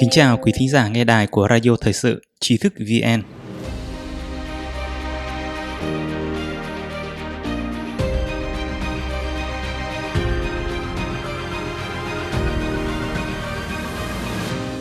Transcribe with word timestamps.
Kính 0.00 0.10
chào 0.10 0.38
quý 0.42 0.52
thính 0.54 0.68
giả 0.68 0.88
nghe 0.88 1.04
đài 1.04 1.26
của 1.26 1.46
Radio 1.50 1.76
Thời 1.80 1.92
sự 1.92 2.22
Trí 2.40 2.58
thức 2.58 2.72
VN. 2.78 3.22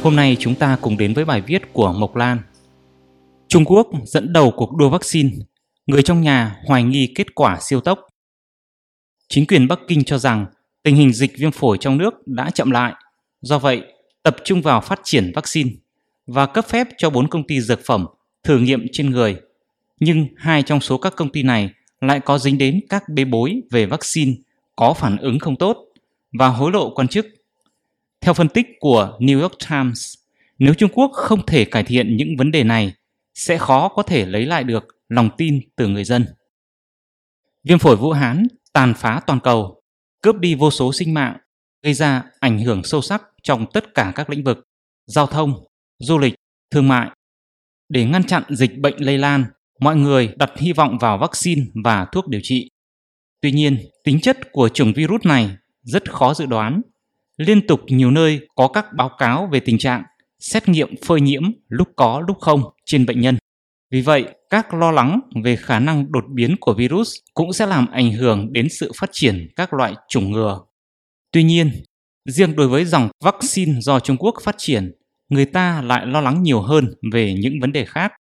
Hôm 0.04 0.16
nay 0.16 0.38
chúng 0.40 0.56
ta 0.56 0.78
cùng 0.82 0.98
đến 0.98 1.14
với 1.14 1.26
bài 1.26 1.42
viết 1.42 1.74
của 1.74 1.94
Mộc 1.94 2.16
Lan. 2.16 2.40
Trung 3.48 3.66
Quốc 3.66 3.88
dẫn 4.06 4.34
đầu 4.34 4.54
cuộc 4.56 4.76
đua 4.76 4.90
vaccine, 4.90 5.30
người 5.86 6.04
trong 6.04 6.22
nhà 6.22 6.56
hoài 6.66 6.84
nghi 6.84 7.14
kết 7.16 7.36
quả 7.36 7.58
siêu 7.62 7.82
tốc. 7.82 8.00
Chính 9.30 9.46
quyền 9.48 9.68
Bắc 9.68 9.80
Kinh 9.88 10.04
cho 10.04 10.18
rằng 10.18 10.46
tình 10.86 10.96
hình 10.96 11.14
dịch 11.14 11.38
viêm 11.38 11.52
phổi 11.52 11.78
trong 11.78 11.98
nước 11.98 12.28
đã 12.28 12.50
chậm 12.50 12.72
lại, 12.72 12.94
do 13.42 13.60
vậy 13.60 13.82
tập 14.24 14.36
trung 14.44 14.62
vào 14.62 14.82
phát 14.82 15.00
triển 15.04 15.32
vaccine 15.36 15.70
và 16.28 16.46
cấp 16.46 16.66
phép 16.66 16.88
cho 16.98 17.10
4 17.10 17.28
công 17.28 17.48
ty 17.48 17.62
dược 17.62 17.80
phẩm 17.86 18.06
thử 18.44 18.60
nghiệm 18.60 18.86
trên 18.92 19.10
người. 19.10 19.36
Nhưng 20.00 20.28
hai 20.38 20.64
trong 20.64 20.80
số 20.80 20.98
các 20.98 21.14
công 21.16 21.32
ty 21.32 21.44
này 21.44 21.70
lại 22.02 22.20
có 22.20 22.38
dính 22.38 22.58
đến 22.58 22.80
các 22.90 23.04
bê 23.10 23.26
bối 23.26 23.62
về 23.72 23.86
vaccine 23.86 24.34
có 24.76 24.94
phản 24.94 25.18
ứng 25.18 25.40
không 25.40 25.56
tốt 25.56 25.78
và 26.32 26.48
hối 26.48 26.72
lộ 26.72 26.90
quan 26.90 27.08
chức. 27.08 27.28
Theo 28.22 28.34
phân 28.34 28.50
tích 28.50 28.68
của 28.80 29.18
New 29.20 29.42
York 29.42 29.54
Times, 29.70 30.14
nếu 30.60 30.74
Trung 30.74 30.92
Quốc 30.94 31.12
không 31.14 31.46
thể 31.46 31.66
cải 31.66 31.84
thiện 31.84 32.18
những 32.18 32.36
vấn 32.38 32.52
đề 32.52 32.64
này, 32.64 32.94
sẽ 33.34 33.58
khó 33.58 33.88
có 33.88 34.04
thể 34.04 34.26
lấy 34.26 34.46
lại 34.46 34.64
được 34.64 34.88
lòng 35.10 35.30
tin 35.38 35.60
từ 35.76 35.88
người 35.88 36.04
dân. 36.04 36.26
Viêm 37.64 37.80
phổi 37.80 37.96
Vũ 37.96 38.12
Hán 38.12 38.48
tàn 38.74 38.94
phá 38.94 39.22
toàn 39.28 39.40
cầu, 39.40 39.82
cướp 40.22 40.36
đi 40.36 40.56
vô 40.56 40.72
số 40.72 40.94
sinh 40.94 41.14
mạng, 41.14 41.38
gây 41.84 41.94
ra 41.94 42.24
ảnh 42.40 42.60
hưởng 42.60 42.84
sâu 42.84 43.02
sắc 43.02 43.24
trong 43.44 43.66
tất 43.74 43.94
cả 43.94 44.12
các 44.16 44.30
lĩnh 44.30 44.44
vực 44.44 44.68
giao 45.08 45.28
thông, 45.28 45.54
du 46.00 46.18
lịch, 46.18 46.34
thương 46.72 46.88
mại. 46.88 47.10
Để 47.90 48.06
ngăn 48.06 48.24
chặn 48.24 48.44
dịch 48.50 48.78
bệnh 48.78 48.96
lây 48.98 49.18
lan, 49.18 49.46
mọi 49.80 49.96
người 49.96 50.34
đặt 50.36 50.52
hy 50.58 50.74
vọng 50.74 50.98
vào 50.98 51.18
vaccine 51.18 51.62
và 51.84 52.06
thuốc 52.12 52.28
điều 52.28 52.42
trị. 52.44 52.70
Tuy 53.42 53.52
nhiên, 53.52 53.78
tính 54.04 54.20
chất 54.22 54.38
của 54.52 54.70
chủng 54.70 54.94
virus 54.94 55.22
này 55.24 55.50
rất 55.82 56.12
khó 56.12 56.34
dự 56.34 56.46
đoán. 56.46 56.82
Liên 57.38 57.68
tục 57.68 57.82
nhiều 57.88 58.12
nơi 58.12 58.48
có 58.56 58.68
các 58.68 58.86
báo 58.94 59.10
cáo 59.18 59.50
về 59.52 59.60
tình 59.60 59.78
trạng 59.78 60.04
xét 60.40 60.70
nghiệm 60.70 60.96
phơi 61.06 61.22
nhiễm 61.22 61.44
lúc 61.68 61.88
có 61.96 62.24
lúc 62.28 62.38
không 62.40 62.64
trên 62.86 63.06
bệnh 63.06 63.22
nhân. 63.22 63.38
Vì 63.96 64.02
vậy, 64.02 64.26
các 64.50 64.74
lo 64.74 64.92
lắng 64.92 65.20
về 65.44 65.56
khả 65.56 65.80
năng 65.80 66.12
đột 66.12 66.24
biến 66.34 66.56
của 66.60 66.74
virus 66.74 67.16
cũng 67.34 67.54
sẽ 67.54 67.66
làm 67.66 67.92
ảnh 67.92 68.12
hưởng 68.12 68.54
đến 68.54 68.68
sự 68.70 68.92
phát 68.98 69.10
triển 69.14 69.48
các 69.56 69.74
loại 69.74 69.94
chủng 70.10 70.32
ngừa. 70.32 70.60
Tuy 71.32 71.44
nhiên, 71.44 71.72
riêng 72.30 72.56
đối 72.56 72.68
với 72.68 72.86
dòng 72.86 73.10
vaccine 73.24 73.82
do 73.82 74.00
Trung 74.00 74.18
Quốc 74.18 74.36
phát 74.44 74.56
triển, 74.58 74.92
người 75.30 75.46
ta 75.46 75.82
lại 75.82 76.06
lo 76.06 76.22
lắng 76.22 76.44
nhiều 76.44 76.62
hơn 76.62 76.94
về 77.14 77.34
những 77.34 77.54
vấn 77.62 77.72
đề 77.72 77.86
khác. 77.86 78.12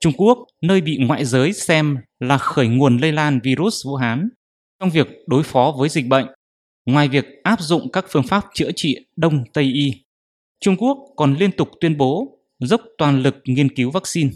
Trung 0.00 0.12
Quốc, 0.16 0.38
nơi 0.62 0.80
bị 0.80 0.98
ngoại 1.00 1.24
giới 1.24 1.52
xem 1.52 1.96
là 2.20 2.38
khởi 2.38 2.68
nguồn 2.68 2.96
lây 2.96 3.12
lan 3.12 3.40
virus 3.42 3.86
Vũ 3.86 3.94
Hán, 3.94 4.28
trong 4.80 4.90
việc 4.90 5.08
đối 5.26 5.42
phó 5.42 5.74
với 5.78 5.88
dịch 5.88 6.06
bệnh, 6.06 6.26
ngoài 6.86 7.08
việc 7.08 7.26
áp 7.42 7.60
dụng 7.60 7.92
các 7.92 8.04
phương 8.08 8.26
pháp 8.26 8.44
chữa 8.54 8.70
trị 8.76 9.06
Đông 9.16 9.44
Tây 9.52 9.64
Y, 9.64 9.92
Trung 10.60 10.76
Quốc 10.76 10.98
còn 11.16 11.34
liên 11.34 11.52
tục 11.52 11.68
tuyên 11.80 11.96
bố 11.96 12.38
dốc 12.58 12.80
toàn 12.98 13.22
lực 13.22 13.36
nghiên 13.44 13.74
cứu 13.74 13.90
vaccine. 13.90 14.30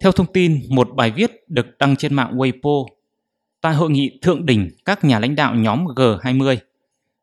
Theo 0.00 0.12
thông 0.12 0.32
tin 0.32 0.62
một 0.70 0.88
bài 0.96 1.10
viết 1.10 1.30
được 1.48 1.66
đăng 1.78 1.96
trên 1.96 2.14
mạng 2.14 2.36
Weibo, 2.36 2.86
tại 3.60 3.74
hội 3.74 3.90
nghị 3.90 4.18
thượng 4.22 4.46
đỉnh 4.46 4.70
các 4.84 5.04
nhà 5.04 5.18
lãnh 5.18 5.34
đạo 5.34 5.54
nhóm 5.54 5.84
G20, 5.84 6.56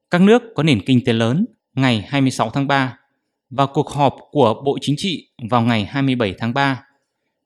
các 0.10 0.22
nước 0.22 0.44
có 0.56 0.64
nền 0.64 0.82
kinh 0.86 1.06
tế 1.06 1.14
lớn 1.14 1.46
ngày 1.74 2.06
26 2.08 2.50
tháng 2.50 2.68
3 2.68 2.98
và 3.50 3.66
cuộc 3.66 3.90
họp 3.90 4.16
của 4.32 4.62
Bộ 4.66 4.78
Chính 4.82 4.96
trị 4.98 5.30
vào 5.50 5.62
ngày 5.62 5.86
27 5.86 6.36
tháng 6.38 6.54
3, 6.54 6.84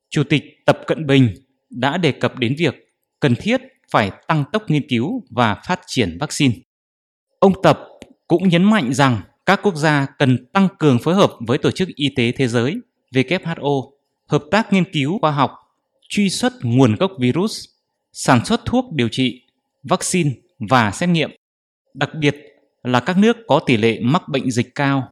Chủ 0.09 0.23
tịch 0.23 0.43
Tập 0.65 0.79
Cận 0.87 1.05
Bình 1.05 1.29
đã 1.69 1.97
đề 1.97 2.11
cập 2.11 2.39
đến 2.39 2.55
việc 2.57 2.75
cần 3.19 3.35
thiết 3.35 3.61
phải 3.91 4.11
tăng 4.27 4.43
tốc 4.51 4.69
nghiên 4.69 4.87
cứu 4.89 5.23
và 5.29 5.55
phát 5.67 5.79
triển 5.87 6.17
vaccine. 6.19 6.53
Ông 7.39 7.53
Tập 7.63 7.79
cũng 8.27 8.49
nhấn 8.49 8.63
mạnh 8.63 8.93
rằng 8.93 9.21
các 9.45 9.59
quốc 9.63 9.75
gia 9.75 10.05
cần 10.19 10.45
tăng 10.53 10.67
cường 10.79 10.99
phối 10.99 11.15
hợp 11.15 11.33
với 11.47 11.57
Tổ 11.57 11.71
chức 11.71 11.89
Y 11.95 12.09
tế 12.15 12.31
Thế 12.31 12.47
giới 12.47 12.75
WHO, 13.11 13.96
hợp 14.27 14.43
tác 14.51 14.73
nghiên 14.73 14.91
cứu 14.91 15.19
khoa 15.19 15.31
học, 15.31 15.51
truy 16.09 16.29
xuất 16.29 16.53
nguồn 16.61 16.95
gốc 16.95 17.11
virus, 17.19 17.65
sản 18.13 18.45
xuất 18.45 18.65
thuốc 18.65 18.85
điều 18.93 19.09
trị, 19.11 19.41
vaccine 19.83 20.31
và 20.69 20.91
xét 20.91 21.09
nghiệm, 21.09 21.31
đặc 21.93 22.09
biệt 22.19 22.35
là 22.83 22.99
các 22.99 23.17
nước 23.17 23.37
có 23.47 23.59
tỷ 23.59 23.77
lệ 23.77 23.99
mắc 24.01 24.21
bệnh 24.29 24.51
dịch 24.51 24.75
cao. 24.75 25.11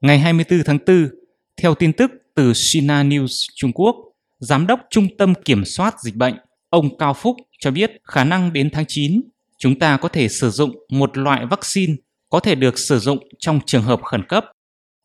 Ngày 0.00 0.18
24 0.18 0.62
tháng 0.64 0.78
4, 0.86 1.08
theo 1.56 1.74
tin 1.74 1.92
tức 1.92 2.10
từ 2.34 2.52
China 2.54 3.04
News 3.04 3.46
Trung 3.54 3.72
Quốc, 3.72 3.96
Giám 4.38 4.66
đốc 4.66 4.80
Trung 4.90 5.08
tâm 5.18 5.34
Kiểm 5.44 5.64
soát 5.64 5.94
Dịch 6.00 6.16
bệnh, 6.16 6.34
ông 6.68 6.98
Cao 6.98 7.14
Phúc 7.14 7.36
cho 7.58 7.70
biết 7.70 7.92
khả 8.04 8.24
năng 8.24 8.52
đến 8.52 8.70
tháng 8.72 8.84
9, 8.88 9.20
chúng 9.58 9.78
ta 9.78 9.96
có 9.96 10.08
thể 10.08 10.28
sử 10.28 10.50
dụng 10.50 10.70
một 10.88 11.18
loại 11.18 11.46
vaccine 11.46 11.94
có 12.30 12.40
thể 12.40 12.54
được 12.54 12.78
sử 12.78 12.98
dụng 12.98 13.28
trong 13.38 13.60
trường 13.66 13.82
hợp 13.82 14.02
khẩn 14.02 14.22
cấp. 14.28 14.44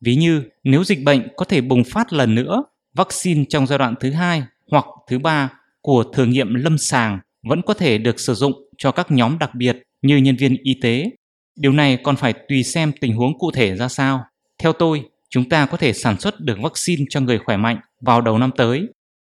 Ví 0.00 0.16
như 0.16 0.42
nếu 0.64 0.84
dịch 0.84 1.04
bệnh 1.04 1.28
có 1.36 1.44
thể 1.44 1.60
bùng 1.60 1.84
phát 1.84 2.12
lần 2.12 2.34
nữa, 2.34 2.64
vaccine 2.96 3.44
trong 3.48 3.66
giai 3.66 3.78
đoạn 3.78 3.94
thứ 4.00 4.10
hai 4.10 4.42
hoặc 4.70 4.84
thứ 5.08 5.18
ba 5.18 5.52
của 5.80 6.04
thử 6.14 6.24
nghiệm 6.24 6.54
lâm 6.54 6.78
sàng 6.78 7.18
vẫn 7.42 7.62
có 7.62 7.74
thể 7.74 7.98
được 7.98 8.20
sử 8.20 8.34
dụng 8.34 8.52
cho 8.78 8.92
các 8.92 9.10
nhóm 9.10 9.38
đặc 9.38 9.54
biệt 9.54 9.82
như 10.02 10.16
nhân 10.16 10.36
viên 10.36 10.56
y 10.62 10.74
tế. 10.82 11.10
Điều 11.56 11.72
này 11.72 11.98
còn 12.02 12.16
phải 12.16 12.32
tùy 12.32 12.62
xem 12.62 12.92
tình 13.00 13.16
huống 13.16 13.38
cụ 13.38 13.50
thể 13.50 13.76
ra 13.76 13.88
sao. 13.88 14.24
Theo 14.58 14.72
tôi, 14.72 15.02
chúng 15.30 15.48
ta 15.48 15.66
có 15.66 15.76
thể 15.76 15.92
sản 15.92 16.20
xuất 16.20 16.40
được 16.40 16.58
vaccine 16.62 17.04
cho 17.10 17.20
người 17.20 17.38
khỏe 17.38 17.56
mạnh 17.56 17.80
vào 18.00 18.20
đầu 18.20 18.38
năm 18.38 18.50
tới. 18.56 18.88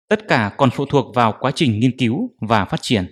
Tất 0.09 0.28
cả 0.28 0.51
còn 0.57 0.69
phụ 0.69 0.85
thuộc 0.85 1.16
vào 1.16 1.34
quá 1.39 1.51
trình 1.56 1.79
nghiên 1.79 1.97
cứu 1.97 2.31
và 2.41 2.66
phát 2.66 2.81
triển. 2.81 3.06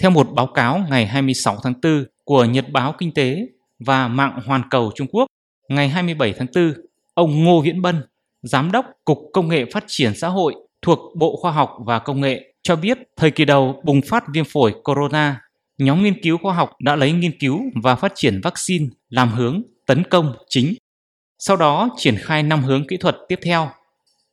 Theo 0.00 0.10
một 0.10 0.28
báo 0.34 0.46
cáo 0.46 0.84
ngày 0.90 1.06
26 1.06 1.58
tháng 1.62 1.74
4 1.82 2.04
của 2.24 2.44
Nhật 2.44 2.70
báo 2.72 2.94
Kinh 2.98 3.14
tế 3.14 3.46
và 3.78 4.08
mạng 4.08 4.40
Hoàn 4.46 4.62
cầu 4.70 4.92
Trung 4.94 5.06
Quốc, 5.12 5.26
ngày 5.68 5.88
27 5.88 6.34
tháng 6.38 6.46
4, 6.54 6.72
ông 7.14 7.44
Ngô 7.44 7.60
Viễn 7.60 7.82
Bân, 7.82 8.02
Giám 8.42 8.72
đốc 8.72 8.86
Cục 9.04 9.18
Công 9.32 9.48
nghệ 9.48 9.64
Phát 9.72 9.84
triển 9.86 10.14
Xã 10.14 10.28
hội 10.28 10.54
thuộc 10.82 10.98
Bộ 11.16 11.36
Khoa 11.36 11.52
học 11.52 11.76
và 11.86 11.98
Công 11.98 12.20
nghệ 12.20 12.54
cho 12.62 12.76
biết 12.76 12.98
thời 13.16 13.30
kỳ 13.30 13.44
đầu 13.44 13.82
bùng 13.84 14.00
phát 14.02 14.24
viêm 14.32 14.44
phổi 14.44 14.74
corona, 14.84 15.40
nhóm 15.78 16.02
nghiên 16.02 16.22
cứu 16.22 16.38
khoa 16.38 16.54
học 16.54 16.70
đã 16.80 16.96
lấy 16.96 17.12
nghiên 17.12 17.38
cứu 17.38 17.60
và 17.82 17.96
phát 17.96 18.12
triển 18.14 18.40
vaccine 18.44 18.86
làm 19.08 19.32
hướng 19.32 19.62
tấn 19.86 20.04
công 20.04 20.36
chính. 20.48 20.74
Sau 21.38 21.56
đó 21.56 21.88
triển 21.96 22.16
khai 22.16 22.42
năm 22.42 22.62
hướng 22.62 22.86
kỹ 22.86 22.96
thuật 22.96 23.16
tiếp 23.28 23.38
theo, 23.42 23.70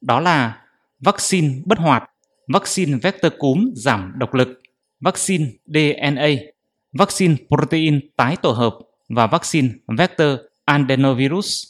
đó 0.02 0.20
là 0.20 0.62
vaccine 1.00 1.54
bất 1.66 1.78
hoạt, 1.80 2.04
vaccine 2.48 2.98
vector 3.02 3.34
cúm 3.38 3.70
giảm 3.76 4.14
độc 4.18 4.34
lực, 4.34 4.62
vaccine 5.00 5.46
DNA, 5.66 6.28
vaccine 6.94 7.36
protein 7.48 8.00
tái 8.18 8.36
tổ 8.42 8.52
hợp 8.52 8.78
và 9.10 9.28
vaccine 9.28 9.70
vector 9.98 10.38
adenovirus. 10.66 11.64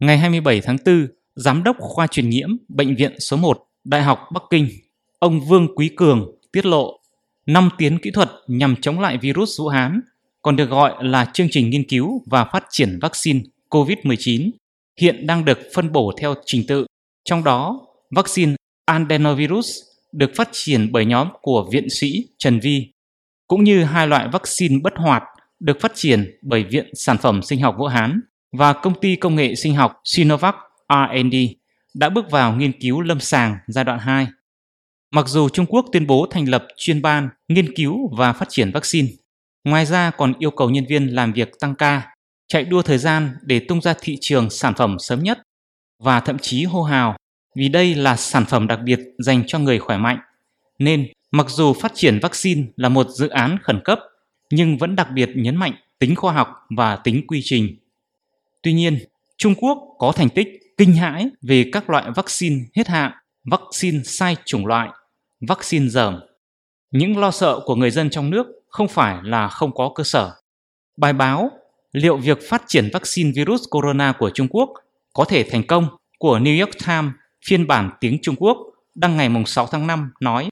Ngày 0.00 0.18
27 0.18 0.60
tháng 0.60 0.76
4, 0.86 1.06
Giám 1.38 1.62
đốc 1.62 1.76
khoa 1.78 2.06
truyền 2.06 2.30
nhiễm 2.30 2.56
Bệnh 2.68 2.96
viện 2.96 3.20
số 3.20 3.36
1 3.36 3.58
Đại 3.84 4.02
học 4.02 4.18
Bắc 4.32 4.42
Kinh, 4.50 4.68
ông 5.18 5.40
Vương 5.40 5.74
Quý 5.76 5.90
Cường 5.96 6.30
tiết 6.52 6.66
lộ 6.66 7.00
5 7.46 7.70
tiến 7.78 7.98
kỹ 7.98 8.10
thuật 8.10 8.30
nhằm 8.46 8.76
chống 8.80 9.00
lại 9.00 9.18
virus 9.18 9.60
Vũ 9.60 9.68
Hán, 9.68 10.00
còn 10.42 10.56
được 10.56 10.70
gọi 10.70 11.04
là 11.04 11.30
chương 11.34 11.46
trình 11.50 11.70
nghiên 11.70 11.88
cứu 11.88 12.22
và 12.26 12.44
phát 12.44 12.64
triển 12.70 12.98
vaccine 13.02 13.40
COVID-19, 13.70 14.50
hiện 15.00 15.26
đang 15.26 15.44
được 15.44 15.58
phân 15.74 15.92
bổ 15.92 16.12
theo 16.20 16.34
trình 16.46 16.66
tự. 16.68 16.86
Trong 17.24 17.44
đó, 17.44 17.86
vaccine 18.10 18.54
adenovirus 18.84 19.70
được 20.12 20.30
phát 20.36 20.48
triển 20.52 20.92
bởi 20.92 21.04
nhóm 21.04 21.28
của 21.42 21.68
viện 21.72 21.90
sĩ 21.90 22.26
Trần 22.38 22.60
Vi, 22.60 22.92
cũng 23.48 23.64
như 23.64 23.84
hai 23.84 24.06
loại 24.06 24.28
vaccine 24.32 24.78
bất 24.82 24.92
hoạt 24.96 25.22
được 25.60 25.80
phát 25.80 25.92
triển 25.94 26.38
bởi 26.42 26.64
Viện 26.64 26.90
Sản 26.94 27.18
phẩm 27.18 27.42
Sinh 27.42 27.60
học 27.60 27.74
Vũ 27.78 27.86
Hán 27.86 28.20
và 28.52 28.72
công 28.72 29.00
ty 29.00 29.16
công 29.16 29.36
nghệ 29.36 29.54
sinh 29.54 29.74
học 29.74 30.00
Sinovac 30.04 30.54
R&D 30.88 31.36
đã 31.94 32.08
bước 32.08 32.30
vào 32.30 32.56
nghiên 32.56 32.80
cứu 32.80 33.00
lâm 33.00 33.20
sàng 33.20 33.56
giai 33.66 33.84
đoạn 33.84 33.98
2. 33.98 34.26
Mặc 35.10 35.28
dù 35.28 35.48
Trung 35.48 35.66
Quốc 35.66 35.86
tuyên 35.92 36.06
bố 36.06 36.26
thành 36.30 36.48
lập 36.48 36.66
chuyên 36.76 37.02
ban 37.02 37.28
nghiên 37.48 37.74
cứu 37.74 38.16
và 38.16 38.32
phát 38.32 38.46
triển 38.48 38.70
vaccine, 38.72 39.08
ngoài 39.64 39.86
ra 39.86 40.10
còn 40.10 40.32
yêu 40.38 40.50
cầu 40.50 40.70
nhân 40.70 40.86
viên 40.88 41.06
làm 41.06 41.32
việc 41.32 41.50
tăng 41.60 41.74
ca, 41.74 42.14
chạy 42.48 42.64
đua 42.64 42.82
thời 42.82 42.98
gian 42.98 43.30
để 43.42 43.58
tung 43.58 43.80
ra 43.80 43.94
thị 44.00 44.18
trường 44.20 44.50
sản 44.50 44.74
phẩm 44.76 44.96
sớm 44.98 45.22
nhất 45.22 45.38
và 45.98 46.20
thậm 46.20 46.38
chí 46.38 46.64
hô 46.64 46.82
hào 46.82 47.16
vì 47.56 47.68
đây 47.68 47.94
là 47.94 48.16
sản 48.16 48.44
phẩm 48.44 48.66
đặc 48.66 48.80
biệt 48.84 49.00
dành 49.18 49.42
cho 49.46 49.58
người 49.58 49.78
khỏe 49.78 49.98
mạnh. 49.98 50.18
Nên 50.78 51.08
mặc 51.30 51.46
dù 51.50 51.72
phát 51.72 51.92
triển 51.94 52.18
vaccine 52.22 52.62
là 52.76 52.88
một 52.88 53.08
dự 53.08 53.28
án 53.28 53.58
khẩn 53.62 53.80
cấp 53.84 53.98
nhưng 54.50 54.78
vẫn 54.78 54.96
đặc 54.96 55.08
biệt 55.14 55.30
nhấn 55.34 55.56
mạnh 55.56 55.72
tính 55.98 56.16
khoa 56.16 56.32
học 56.32 56.48
và 56.76 56.96
tính 56.96 57.26
quy 57.26 57.40
trình. 57.44 57.76
Tuy 58.62 58.72
nhiên, 58.72 58.98
Trung 59.36 59.54
Quốc 59.54 59.96
có 59.98 60.12
thành 60.12 60.28
tích 60.28 60.48
kinh 60.78 60.94
hãi 60.94 61.28
về 61.42 61.70
các 61.72 61.90
loại 61.90 62.10
vaccine 62.16 62.56
hết 62.76 62.88
hạn, 62.88 63.12
vaccine 63.44 63.98
sai 64.04 64.36
chủng 64.44 64.66
loại, 64.66 64.88
vaccine 65.40 65.88
dởm. 65.88 66.20
Những 66.90 67.18
lo 67.18 67.30
sợ 67.30 67.60
của 67.64 67.74
người 67.74 67.90
dân 67.90 68.10
trong 68.10 68.30
nước 68.30 68.46
không 68.68 68.88
phải 68.88 69.18
là 69.22 69.48
không 69.48 69.74
có 69.74 69.92
cơ 69.94 70.04
sở. 70.04 70.34
Bài 70.96 71.12
báo 71.12 71.50
liệu 71.92 72.16
việc 72.16 72.38
phát 72.48 72.62
triển 72.66 72.88
vaccine 72.92 73.30
virus 73.34 73.62
corona 73.70 74.12
của 74.18 74.30
Trung 74.34 74.48
Quốc 74.50 74.70
có 75.12 75.24
thể 75.24 75.44
thành 75.50 75.62
công 75.66 75.88
của 76.18 76.38
New 76.38 76.60
York 76.60 76.72
Times 76.86 77.12
phiên 77.46 77.66
bản 77.66 77.90
tiếng 78.00 78.18
Trung 78.22 78.34
Quốc 78.38 78.58
đăng 78.94 79.16
ngày 79.16 79.30
6 79.46 79.66
tháng 79.66 79.86
5 79.86 80.10
nói 80.20 80.48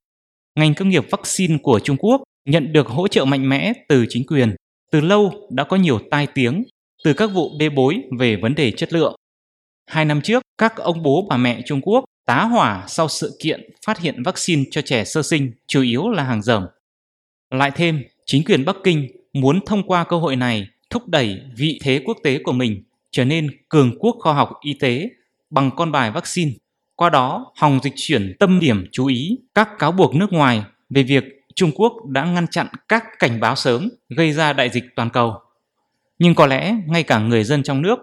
ngành 0.54 0.74
công 0.74 0.88
nghiệp 0.88 1.06
vaccine 1.10 1.58
của 1.62 1.80
Trung 1.80 1.96
Quốc 1.96 2.22
nhận 2.44 2.72
được 2.72 2.86
hỗ 2.86 3.08
trợ 3.08 3.24
mạnh 3.24 3.48
mẽ 3.48 3.72
từ 3.88 4.06
chính 4.08 4.26
quyền. 4.26 4.54
Từ 4.90 5.00
lâu 5.00 5.48
đã 5.50 5.64
có 5.64 5.76
nhiều 5.76 5.98
tai 6.10 6.26
tiếng 6.26 6.64
từ 7.04 7.12
các 7.12 7.26
vụ 7.26 7.50
bê 7.58 7.68
bối 7.68 8.02
về 8.18 8.36
vấn 8.36 8.54
đề 8.54 8.70
chất 8.70 8.92
lượng. 8.92 9.14
Hai 9.86 10.04
năm 10.04 10.20
trước, 10.20 10.42
các 10.58 10.76
ông 10.76 11.02
bố 11.02 11.26
bà 11.28 11.36
mẹ 11.36 11.62
Trung 11.66 11.80
Quốc 11.80 12.04
tá 12.26 12.42
hỏa 12.42 12.84
sau 12.88 13.08
sự 13.08 13.36
kiện 13.42 13.70
phát 13.86 13.98
hiện 13.98 14.22
vaccine 14.22 14.64
cho 14.70 14.82
trẻ 14.82 15.04
sơ 15.04 15.22
sinh 15.22 15.52
chủ 15.66 15.82
yếu 15.82 16.08
là 16.08 16.22
hàng 16.22 16.42
rởm. 16.42 16.66
Lại 17.50 17.70
thêm, 17.74 18.02
chính 18.26 18.44
quyền 18.44 18.64
Bắc 18.64 18.76
Kinh 18.84 19.08
muốn 19.32 19.60
thông 19.66 19.82
qua 19.86 20.04
cơ 20.04 20.18
hội 20.18 20.36
này 20.36 20.66
thúc 20.90 21.08
đẩy 21.08 21.40
vị 21.56 21.80
thế 21.82 22.02
quốc 22.04 22.16
tế 22.22 22.38
của 22.38 22.52
mình 22.52 22.82
trở 23.10 23.24
nên 23.24 23.50
cường 23.68 23.98
quốc 23.98 24.16
khoa 24.20 24.34
học 24.34 24.50
y 24.60 24.74
tế 24.74 25.08
bằng 25.50 25.70
con 25.76 25.92
bài 25.92 26.10
vaccine. 26.10 26.50
Qua 26.96 27.10
đó, 27.10 27.52
hòng 27.56 27.80
dịch 27.82 27.94
chuyển 27.96 28.36
tâm 28.40 28.60
điểm 28.60 28.86
chú 28.92 29.06
ý 29.06 29.38
các 29.54 29.68
cáo 29.78 29.92
buộc 29.92 30.14
nước 30.14 30.32
ngoài 30.32 30.62
về 30.90 31.02
việc 31.02 31.24
Trung 31.54 31.70
Quốc 31.74 31.92
đã 32.06 32.24
ngăn 32.24 32.46
chặn 32.46 32.66
các 32.88 33.04
cảnh 33.18 33.40
báo 33.40 33.56
sớm 33.56 33.88
gây 34.08 34.32
ra 34.32 34.52
đại 34.52 34.68
dịch 34.68 34.84
toàn 34.96 35.10
cầu. 35.10 35.34
Nhưng 36.18 36.34
có 36.34 36.46
lẽ 36.46 36.76
ngay 36.86 37.02
cả 37.02 37.18
người 37.18 37.44
dân 37.44 37.62
trong 37.62 37.82
nước 37.82 37.98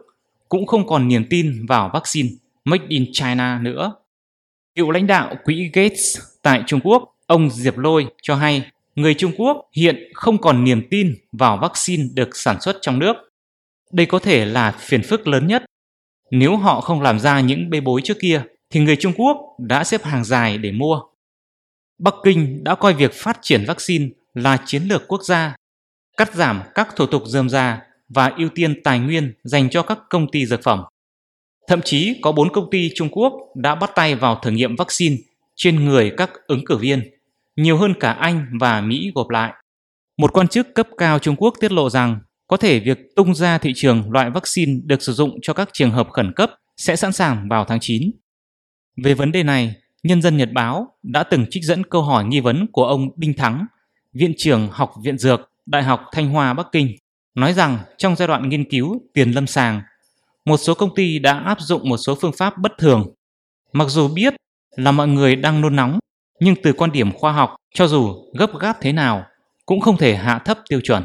cũng 0.53 0.65
không 0.65 0.87
còn 0.87 1.07
niềm 1.07 1.25
tin 1.29 1.65
vào 1.65 1.89
vaccine 1.93 2.29
Made 2.65 2.85
in 2.87 3.05
China 3.11 3.59
nữa. 3.61 3.93
Cựu 4.75 4.91
lãnh 4.91 5.07
đạo 5.07 5.35
quỹ 5.43 5.69
Gates 5.73 6.17
tại 6.41 6.63
Trung 6.67 6.79
Quốc, 6.83 7.15
ông 7.27 7.49
Diệp 7.49 7.77
Lôi 7.77 8.07
cho 8.21 8.35
hay 8.35 8.71
người 8.95 9.13
Trung 9.13 9.31
Quốc 9.37 9.69
hiện 9.75 10.11
không 10.13 10.41
còn 10.41 10.63
niềm 10.63 10.87
tin 10.89 11.15
vào 11.31 11.57
vaccine 11.57 12.03
được 12.13 12.37
sản 12.37 12.61
xuất 12.61 12.77
trong 12.81 12.99
nước. 12.99 13.13
Đây 13.91 14.05
có 14.05 14.19
thể 14.19 14.45
là 14.45 14.71
phiền 14.71 15.03
phức 15.03 15.27
lớn 15.27 15.47
nhất. 15.47 15.63
Nếu 16.31 16.57
họ 16.57 16.81
không 16.81 17.01
làm 17.01 17.19
ra 17.19 17.39
những 17.39 17.69
bê 17.69 17.81
bối 17.81 18.01
trước 18.03 18.17
kia, 18.21 18.43
thì 18.69 18.79
người 18.79 18.95
Trung 18.95 19.13
Quốc 19.17 19.37
đã 19.59 19.83
xếp 19.83 20.03
hàng 20.03 20.23
dài 20.23 20.57
để 20.57 20.71
mua. 20.71 21.01
Bắc 21.99 22.13
Kinh 22.23 22.63
đã 22.63 22.75
coi 22.75 22.93
việc 22.93 23.13
phát 23.13 23.39
triển 23.41 23.63
vaccine 23.67 24.09
là 24.33 24.57
chiến 24.65 24.83
lược 24.83 25.07
quốc 25.07 25.23
gia, 25.23 25.55
cắt 26.17 26.33
giảm 26.33 26.61
các 26.75 26.95
thủ 26.95 27.05
tục 27.05 27.23
dườm 27.25 27.49
già 27.49 27.81
và 28.15 28.31
ưu 28.37 28.49
tiên 28.49 28.83
tài 28.83 28.99
nguyên 28.99 29.33
dành 29.43 29.69
cho 29.69 29.81
các 29.81 29.99
công 30.09 30.31
ty 30.31 30.45
dược 30.45 30.63
phẩm. 30.63 30.83
Thậm 31.67 31.81
chí 31.81 32.19
có 32.21 32.31
4 32.31 32.51
công 32.51 32.69
ty 32.71 32.91
Trung 32.95 33.09
Quốc 33.11 33.33
đã 33.55 33.75
bắt 33.75 33.91
tay 33.95 34.15
vào 34.15 34.39
thử 34.43 34.51
nghiệm 34.51 34.75
vaccine 34.75 35.15
trên 35.55 35.85
người 35.85 36.11
các 36.17 36.31
ứng 36.47 36.65
cử 36.65 36.77
viên, 36.77 37.03
nhiều 37.55 37.77
hơn 37.77 37.93
cả 37.99 38.11
Anh 38.11 38.45
và 38.59 38.81
Mỹ 38.81 39.11
gộp 39.15 39.29
lại. 39.29 39.53
Một 40.17 40.33
quan 40.33 40.47
chức 40.47 40.67
cấp 40.75 40.87
cao 40.97 41.19
Trung 41.19 41.35
Quốc 41.35 41.53
tiết 41.59 41.71
lộ 41.71 41.89
rằng 41.89 42.19
có 42.47 42.57
thể 42.57 42.79
việc 42.79 42.97
tung 43.15 43.35
ra 43.35 43.57
thị 43.57 43.71
trường 43.75 44.11
loại 44.11 44.29
vaccine 44.29 44.79
được 44.85 45.01
sử 45.01 45.13
dụng 45.13 45.39
cho 45.41 45.53
các 45.53 45.69
trường 45.73 45.91
hợp 45.91 46.09
khẩn 46.09 46.33
cấp 46.35 46.51
sẽ 46.77 46.95
sẵn 46.95 47.11
sàng 47.11 47.49
vào 47.49 47.65
tháng 47.65 47.79
9. 47.81 48.11
Về 49.03 49.13
vấn 49.13 49.31
đề 49.31 49.43
này, 49.43 49.75
Nhân 50.03 50.21
dân 50.21 50.37
Nhật 50.37 50.49
Báo 50.53 50.87
đã 51.03 51.23
từng 51.23 51.45
trích 51.49 51.63
dẫn 51.63 51.83
câu 51.83 52.01
hỏi 52.01 52.25
nghi 52.25 52.39
vấn 52.39 52.67
của 52.71 52.85
ông 52.85 53.09
Đinh 53.15 53.33
Thắng, 53.33 53.65
Viện 54.13 54.33
trưởng 54.37 54.67
Học 54.71 54.93
viện 55.03 55.17
Dược, 55.17 55.51
Đại 55.65 55.83
học 55.83 56.01
Thanh 56.11 56.29
Hoa 56.29 56.53
Bắc 56.53 56.67
Kinh, 56.71 56.95
nói 57.35 57.53
rằng 57.53 57.77
trong 57.97 58.15
giai 58.15 58.27
đoạn 58.27 58.49
nghiên 58.49 58.69
cứu 58.69 59.01
tiền 59.13 59.31
lâm 59.31 59.47
sàng, 59.47 59.81
một 60.45 60.57
số 60.57 60.73
công 60.73 60.95
ty 60.95 61.19
đã 61.19 61.39
áp 61.39 61.61
dụng 61.61 61.89
một 61.89 61.97
số 61.97 62.15
phương 62.21 62.33
pháp 62.37 62.57
bất 62.57 62.71
thường. 62.77 63.13
Mặc 63.73 63.85
dù 63.89 64.07
biết 64.07 64.33
là 64.75 64.91
mọi 64.91 65.07
người 65.07 65.35
đang 65.35 65.61
nôn 65.61 65.75
nóng, 65.75 65.99
nhưng 66.39 66.55
từ 66.63 66.73
quan 66.73 66.91
điểm 66.91 67.11
khoa 67.11 67.31
học, 67.31 67.55
cho 67.73 67.87
dù 67.87 68.25
gấp 68.33 68.59
gáp 68.59 68.77
thế 68.81 68.91
nào, 68.91 69.25
cũng 69.65 69.79
không 69.79 69.97
thể 69.97 70.15
hạ 70.15 70.39
thấp 70.45 70.57
tiêu 70.69 70.81
chuẩn. 70.81 71.03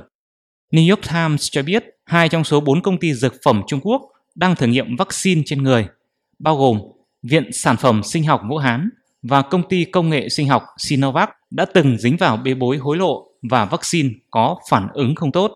New 0.73 0.91
York 0.91 1.03
Times 1.13 1.49
cho 1.51 1.63
biết 1.63 1.85
hai 2.05 2.29
trong 2.29 2.45
số 2.45 2.61
bốn 2.61 2.83
công 2.83 2.99
ty 2.99 3.15
dược 3.15 3.35
phẩm 3.45 3.63
Trung 3.67 3.81
Quốc 3.83 4.03
đang 4.35 4.57
thử 4.57 4.67
nghiệm 4.67 4.97
vaccine 4.97 5.43
trên 5.47 5.63
người, 5.63 5.87
bao 6.39 6.57
gồm 6.57 6.81
Viện 7.23 7.53
Sản 7.53 7.77
phẩm 7.77 8.03
Sinh 8.03 8.25
học 8.25 8.41
Vũ 8.49 8.57
Hán 8.57 8.89
và 9.23 9.43
công 9.43 9.69
ty 9.69 9.85
công 9.85 10.11
nghệ 10.11 10.29
sinh 10.29 10.49
học 10.49 10.63
Sinovac 10.79 11.31
đã 11.51 11.65
từng 11.75 11.99
dính 11.99 12.17
vào 12.17 12.37
bê 12.37 12.55
bối 12.55 12.77
hối 12.77 12.97
lộ 12.97 13.27
và 13.51 13.65
vaccine 13.65 14.09
có 14.31 14.57
phản 14.71 14.89
ứng 14.95 15.15
không 15.15 15.33
tốt. 15.33 15.55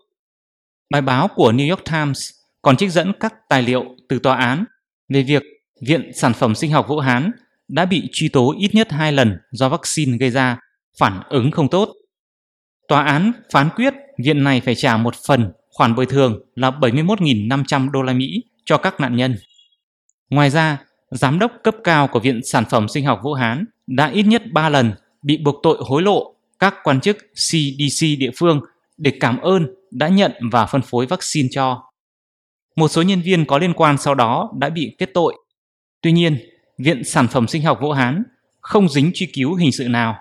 Bài 0.93 1.01
báo 1.01 1.27
của 1.27 1.51
New 1.51 1.69
York 1.69 1.85
Times 1.91 2.29
còn 2.61 2.77
trích 2.77 2.91
dẫn 2.91 3.13
các 3.19 3.33
tài 3.49 3.61
liệu 3.61 3.85
từ 4.09 4.19
tòa 4.19 4.35
án 4.35 4.65
về 5.09 5.23
việc 5.23 5.43
Viện 5.87 6.11
Sản 6.15 6.33
phẩm 6.33 6.55
Sinh 6.55 6.71
học 6.71 6.87
Vũ 6.87 6.99
Hán 6.99 7.31
đã 7.67 7.85
bị 7.85 8.09
truy 8.11 8.29
tố 8.29 8.55
ít 8.59 8.75
nhất 8.75 8.91
hai 8.91 9.11
lần 9.11 9.37
do 9.51 9.69
vaccine 9.69 10.17
gây 10.17 10.29
ra 10.29 10.59
phản 10.99 11.21
ứng 11.29 11.51
không 11.51 11.69
tốt. 11.69 11.89
Tòa 12.87 13.03
án 13.03 13.31
phán 13.51 13.69
quyết 13.75 13.93
viện 14.23 14.43
này 14.43 14.61
phải 14.61 14.75
trả 14.75 14.97
một 14.97 15.15
phần 15.27 15.51
khoản 15.69 15.95
bồi 15.95 16.05
thường 16.05 16.39
là 16.55 16.71
71.500 16.71 17.91
đô 17.91 18.01
la 18.01 18.13
Mỹ 18.13 18.43
cho 18.65 18.77
các 18.77 18.99
nạn 18.99 19.15
nhân. 19.15 19.35
Ngoài 20.29 20.49
ra, 20.49 20.77
giám 21.11 21.39
đốc 21.39 21.51
cấp 21.63 21.75
cao 21.83 22.07
của 22.07 22.19
Viện 22.19 22.41
Sản 22.43 22.63
phẩm 22.69 22.87
Sinh 22.87 23.05
học 23.05 23.19
Vũ 23.23 23.33
Hán 23.33 23.65
đã 23.87 24.07
ít 24.07 24.23
nhất 24.23 24.43
3 24.51 24.69
lần 24.69 24.91
bị 25.21 25.37
buộc 25.37 25.55
tội 25.63 25.77
hối 25.79 26.01
lộ 26.01 26.35
các 26.59 26.75
quan 26.83 27.01
chức 27.01 27.17
CDC 27.33 28.05
địa 28.19 28.31
phương 28.37 28.61
để 28.97 29.11
cảm 29.19 29.37
ơn 29.37 29.75
đã 29.93 30.07
nhận 30.07 30.31
và 30.51 30.65
phân 30.65 30.81
phối 30.81 31.05
vaccine 31.05 31.49
cho. 31.51 31.83
Một 32.75 32.87
số 32.87 33.01
nhân 33.01 33.21
viên 33.21 33.45
có 33.45 33.57
liên 33.57 33.73
quan 33.73 33.97
sau 33.97 34.15
đó 34.15 34.51
đã 34.59 34.69
bị 34.69 34.95
kết 34.97 35.09
tội. 35.13 35.35
Tuy 36.01 36.11
nhiên, 36.11 36.37
Viện 36.77 37.03
Sản 37.03 37.27
phẩm 37.27 37.47
Sinh 37.47 37.63
học 37.63 37.79
Vũ 37.81 37.91
Hán 37.91 38.23
không 38.61 38.89
dính 38.89 39.11
truy 39.13 39.27
cứu 39.33 39.55
hình 39.55 39.71
sự 39.71 39.87
nào. 39.87 40.15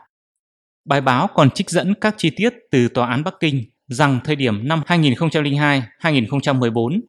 Bài 0.85 1.01
báo 1.01 1.29
còn 1.35 1.51
trích 1.51 1.71
dẫn 1.71 1.95
các 2.01 2.15
chi 2.19 2.31
tiết 2.31 2.55
từ 2.71 2.89
Tòa 2.89 3.09
án 3.09 3.25
Bắc 3.25 3.35
Kinh 3.41 3.65
rằng 3.89 4.21
thời 4.25 4.37
điểm 4.37 4.69
năm 4.69 4.83
2002-2014, 4.87 7.01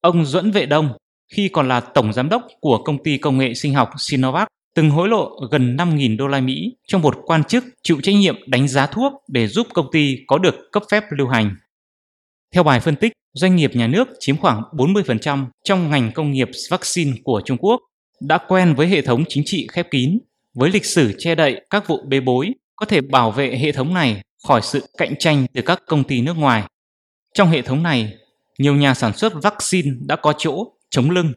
ông 0.00 0.24
Duẫn 0.24 0.50
Vệ 0.50 0.66
Đông 0.66 0.92
khi 1.34 1.48
còn 1.48 1.68
là 1.68 1.80
tổng 1.80 2.12
giám 2.12 2.28
đốc 2.28 2.46
của 2.60 2.82
công 2.84 3.02
ty 3.04 3.18
công 3.18 3.38
nghệ 3.38 3.54
sinh 3.54 3.74
học 3.74 3.90
Sinovac 3.98 4.48
từng 4.74 4.90
hối 4.90 5.08
lộ 5.08 5.30
gần 5.50 5.76
5.000 5.76 6.16
đô 6.16 6.26
la 6.26 6.40
Mỹ 6.40 6.76
cho 6.86 6.98
một 6.98 7.16
quan 7.24 7.44
chức 7.44 7.64
chịu 7.82 8.00
trách 8.02 8.14
nhiệm 8.14 8.36
đánh 8.46 8.68
giá 8.68 8.86
thuốc 8.86 9.12
để 9.28 9.46
giúp 9.46 9.66
công 9.74 9.86
ty 9.92 10.16
có 10.26 10.38
được 10.38 10.54
cấp 10.72 10.82
phép 10.90 11.04
lưu 11.10 11.28
hành. 11.28 11.56
Theo 12.54 12.62
bài 12.62 12.80
phân 12.80 12.96
tích, 12.96 13.12
doanh 13.32 13.56
nghiệp 13.56 13.70
nhà 13.74 13.86
nước 13.86 14.08
chiếm 14.20 14.36
khoảng 14.36 14.62
40% 14.72 15.46
trong 15.64 15.90
ngành 15.90 16.12
công 16.14 16.30
nghiệp 16.30 16.48
vaccine 16.70 17.12
của 17.24 17.42
Trung 17.44 17.58
Quốc 17.58 17.80
đã 18.20 18.38
quen 18.48 18.74
với 18.74 18.86
hệ 18.86 19.02
thống 19.02 19.24
chính 19.28 19.42
trị 19.46 19.66
khép 19.72 19.90
kín, 19.90 20.18
với 20.54 20.70
lịch 20.70 20.84
sử 20.84 21.12
che 21.18 21.34
đậy 21.34 21.60
các 21.70 21.88
vụ 21.88 21.98
bê 22.08 22.20
bối 22.20 22.50
có 22.76 22.86
thể 22.86 23.00
bảo 23.00 23.30
vệ 23.30 23.56
hệ 23.56 23.72
thống 23.72 23.94
này 23.94 24.22
khỏi 24.48 24.60
sự 24.62 24.86
cạnh 24.98 25.16
tranh 25.18 25.46
từ 25.54 25.62
các 25.62 25.82
công 25.86 26.04
ty 26.04 26.20
nước 26.20 26.36
ngoài. 26.36 26.62
Trong 27.34 27.48
hệ 27.48 27.62
thống 27.62 27.82
này, 27.82 28.12
nhiều 28.58 28.74
nhà 28.74 28.94
sản 28.94 29.12
xuất 29.12 29.32
vaccine 29.42 29.90
đã 30.06 30.16
có 30.16 30.32
chỗ 30.38 30.72
chống 30.90 31.10
lưng. 31.10 31.32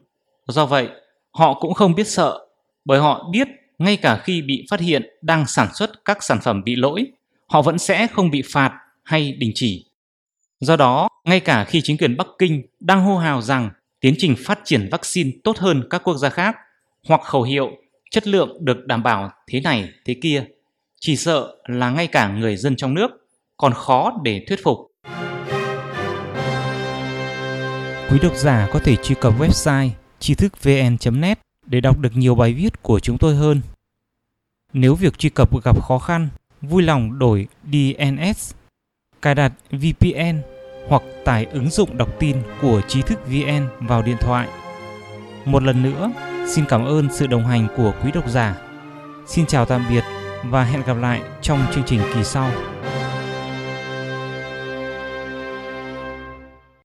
Do 0.48 0.66
vậy, 0.66 0.88
họ 1.30 1.60
cũng 1.60 1.74
không 1.74 1.94
biết 1.94 2.08
sợ 2.08 2.38
bởi 2.84 3.00
họ 3.00 3.28
biết 3.32 3.48
ngay 3.78 3.96
cả 3.96 4.20
khi 4.24 4.42
bị 4.42 4.66
phát 4.70 4.80
hiện 4.80 5.02
đang 5.22 5.46
sản 5.46 5.68
xuất 5.74 6.04
các 6.04 6.22
sản 6.22 6.38
phẩm 6.42 6.64
bị 6.64 6.76
lỗi, 6.76 7.06
họ 7.46 7.62
vẫn 7.62 7.78
sẽ 7.78 8.06
không 8.06 8.30
bị 8.30 8.42
phạt 8.52 8.72
hay 9.02 9.32
đình 9.32 9.52
chỉ. 9.54 9.86
Do 10.64 10.76
đó, 10.76 11.08
ngay 11.24 11.40
cả 11.40 11.64
khi 11.64 11.80
chính 11.84 11.96
quyền 11.96 12.16
Bắc 12.16 12.26
Kinh 12.38 12.62
đang 12.80 13.04
hô 13.04 13.18
hào 13.18 13.42
rằng 13.42 13.70
tiến 14.00 14.14
trình 14.18 14.36
phát 14.38 14.60
triển 14.64 14.88
vaccine 14.90 15.30
tốt 15.44 15.58
hơn 15.58 15.84
các 15.90 16.02
quốc 16.04 16.16
gia 16.16 16.28
khác 16.28 16.56
hoặc 17.08 17.20
khẩu 17.24 17.42
hiệu 17.42 17.70
chất 18.10 18.26
lượng 18.26 18.64
được 18.64 18.86
đảm 18.86 19.02
bảo 19.02 19.30
thế 19.50 19.60
này 19.60 19.88
thế 20.04 20.14
kia, 20.22 20.44
chỉ 21.00 21.16
sợ 21.16 21.56
là 21.66 21.90
ngay 21.90 22.06
cả 22.06 22.28
người 22.28 22.56
dân 22.56 22.76
trong 22.76 22.94
nước 22.94 23.10
còn 23.56 23.72
khó 23.72 24.12
để 24.22 24.44
thuyết 24.48 24.60
phục. 24.64 24.78
Quý 28.10 28.18
độc 28.22 28.36
giả 28.36 28.68
có 28.72 28.78
thể 28.78 28.96
truy 28.96 29.14
cập 29.20 29.40
website 29.40 29.88
tri 30.18 30.34
thức 30.34 30.62
vn.net 30.62 31.38
để 31.66 31.80
đọc 31.80 31.98
được 31.98 32.10
nhiều 32.14 32.34
bài 32.34 32.52
viết 32.52 32.82
của 32.82 33.00
chúng 33.00 33.18
tôi 33.18 33.34
hơn. 33.34 33.60
Nếu 34.72 34.94
việc 34.94 35.18
truy 35.18 35.30
cập 35.30 35.64
gặp 35.64 35.82
khó 35.82 35.98
khăn, 35.98 36.28
vui 36.60 36.82
lòng 36.82 37.18
đổi 37.18 37.46
DNS, 37.72 38.54
cài 39.22 39.34
đặt 39.34 39.52
VPN 39.70 40.53
hoặc 40.88 41.02
tải 41.24 41.46
ứng 41.52 41.70
dụng 41.70 41.96
đọc 41.96 42.08
tin 42.18 42.36
của 42.62 42.80
trí 42.88 43.02
thức 43.02 43.18
VN 43.26 43.66
vào 43.80 44.02
điện 44.02 44.16
thoại. 44.20 44.48
Một 45.44 45.62
lần 45.62 45.82
nữa, 45.82 46.10
xin 46.48 46.64
cảm 46.68 46.84
ơn 46.84 47.08
sự 47.12 47.26
đồng 47.26 47.46
hành 47.46 47.66
của 47.76 47.92
quý 48.04 48.10
độc 48.14 48.28
giả. 48.28 48.56
Xin 49.26 49.46
chào 49.46 49.66
tạm 49.66 49.84
biệt 49.90 50.04
và 50.44 50.64
hẹn 50.64 50.82
gặp 50.86 50.96
lại 51.00 51.20
trong 51.42 51.58
chương 51.74 51.84
trình 51.86 52.00
kỳ 52.14 52.24
sau. 52.24 52.50